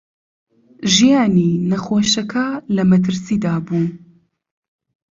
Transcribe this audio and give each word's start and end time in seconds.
ژیانی 0.93 1.49
نەخۆشەکە 1.69 2.47
لە 2.75 2.83
مەترسیدا 2.89 3.55
بوو. 3.65 3.83